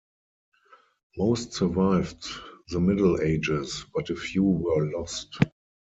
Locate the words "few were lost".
4.15-5.37